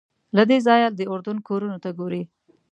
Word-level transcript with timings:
له 0.35 0.43
دې 0.49 0.57
ځایه 0.67 0.87
د 0.91 0.99
اردن 1.11 1.37
کورونو 1.47 1.77
ته 1.83 1.89
ګورې. 1.99 2.21